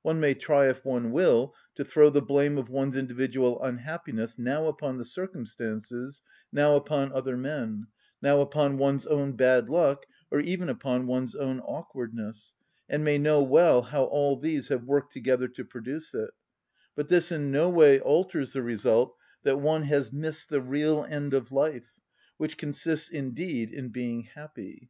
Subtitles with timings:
[0.00, 4.68] One may try if one will to throw the blame of one's individual unhappiness now
[4.68, 7.88] upon the circumstances, now upon other men,
[8.22, 12.54] now upon one's own bad luck, or even upon one's own awkwardness,
[12.88, 16.30] and may know well how all these have worked together to produce it;
[16.94, 21.34] but this in no way alters the result that one has missed the real end
[21.34, 21.92] of life,
[22.38, 24.88] which consists indeed in being happy.